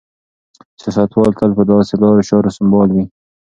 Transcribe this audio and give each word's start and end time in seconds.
سیاستوال 0.81 1.31
تل 1.39 1.51
په 1.57 1.63
داسې 1.71 1.93
لارو 2.01 2.27
چارو 2.29 2.49
سمبال 2.57 2.89
وي. 2.91 3.03